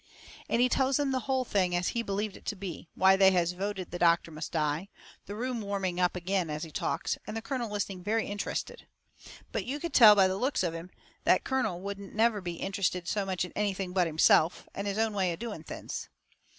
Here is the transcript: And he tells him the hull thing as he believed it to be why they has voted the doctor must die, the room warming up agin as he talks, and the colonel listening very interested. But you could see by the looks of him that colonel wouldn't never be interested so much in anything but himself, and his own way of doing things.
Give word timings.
And 0.49 0.61
he 0.63 0.67
tells 0.67 0.97
him 0.97 1.11
the 1.11 1.19
hull 1.29 1.45
thing 1.45 1.75
as 1.75 1.89
he 1.89 2.01
believed 2.01 2.35
it 2.35 2.45
to 2.47 2.55
be 2.55 2.89
why 2.95 3.15
they 3.15 3.29
has 3.33 3.51
voted 3.51 3.91
the 3.91 3.99
doctor 3.99 4.31
must 4.31 4.51
die, 4.51 4.89
the 5.27 5.35
room 5.35 5.61
warming 5.61 5.99
up 5.99 6.17
agin 6.17 6.49
as 6.49 6.63
he 6.63 6.71
talks, 6.71 7.19
and 7.27 7.37
the 7.37 7.41
colonel 7.43 7.69
listening 7.69 8.01
very 8.03 8.25
interested. 8.25 8.87
But 9.51 9.65
you 9.65 9.79
could 9.79 9.95
see 9.95 10.15
by 10.15 10.27
the 10.27 10.37
looks 10.37 10.63
of 10.63 10.73
him 10.73 10.89
that 11.25 11.43
colonel 11.43 11.79
wouldn't 11.81 12.15
never 12.15 12.41
be 12.41 12.55
interested 12.55 13.07
so 13.07 13.27
much 13.27 13.45
in 13.45 13.51
anything 13.55 13.93
but 13.93 14.07
himself, 14.07 14.67
and 14.73 14.87
his 14.87 14.97
own 14.97 15.13
way 15.13 15.33
of 15.33 15.37
doing 15.39 15.61
things. 15.63 16.09